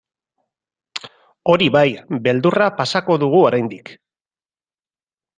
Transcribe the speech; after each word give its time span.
Hori 1.51 1.67
bai, 1.75 1.83
beldurra 2.27 2.69
pasako 2.79 3.17
dugu 3.25 3.43
oraindik. 3.51 3.93